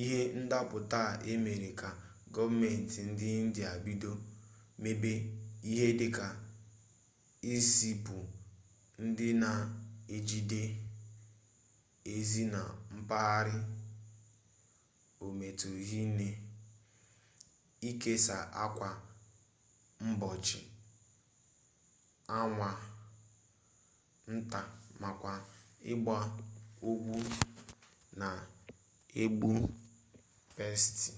[0.00, 1.88] ihe ndaputa a emela ka
[2.32, 4.12] goomenti mba india bido
[4.82, 5.12] mebe
[5.70, 6.26] ihe dika
[7.52, 8.18] izipu
[9.06, 9.50] ndi na
[10.16, 10.62] ejide
[12.14, 12.60] ezi na
[12.96, 13.58] mpaghara
[15.26, 16.28] ometuru hinne
[17.88, 18.90] ikesa akwa
[20.04, 20.60] mgbochi
[22.38, 22.68] anwu
[24.36, 24.60] nta
[25.02, 25.34] makwa
[25.90, 26.16] igba
[26.88, 27.18] ogwu
[28.18, 29.52] na-egbu
[30.56, 31.12] pesti